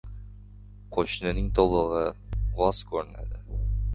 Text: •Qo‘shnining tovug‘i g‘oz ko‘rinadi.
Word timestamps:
•Qo‘shnining 0.95 1.51
tovug‘i 1.59 2.01
g‘oz 2.61 2.83
ko‘rinadi. 2.93 3.45